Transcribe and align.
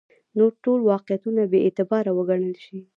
نور 0.37 0.51
ټول 0.63 0.79
واقعیتونه 0.91 1.41
بې 1.51 1.59
اعتباره 1.65 2.11
ونه 2.13 2.25
ګڼل 2.29 2.53
شي. 2.65 2.77